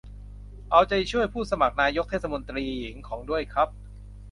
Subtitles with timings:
[0.71, 3.69] เอาใจช่วยผู้สมัครนายกเทศมนตรีหญิง ของ ด้วยครับ